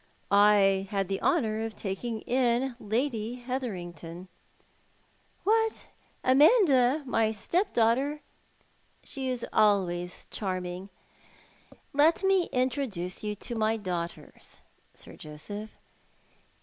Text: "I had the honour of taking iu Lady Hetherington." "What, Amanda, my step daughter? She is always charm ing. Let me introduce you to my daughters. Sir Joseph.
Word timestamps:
"I 0.51 0.87
had 0.89 1.09
the 1.09 1.21
honour 1.21 1.61
of 1.63 1.75
taking 1.75 2.23
iu 2.25 2.73
Lady 2.79 3.35
Hetherington." 3.35 4.29
"What, 5.43 5.89
Amanda, 6.23 7.03
my 7.05 7.29
step 7.29 7.71
daughter? 7.71 8.21
She 9.03 9.29
is 9.29 9.45
always 9.53 10.25
charm 10.31 10.65
ing. 10.65 10.89
Let 11.93 12.23
me 12.23 12.49
introduce 12.51 13.23
you 13.23 13.35
to 13.35 13.53
my 13.53 13.77
daughters. 13.77 14.61
Sir 14.95 15.15
Joseph. 15.15 15.69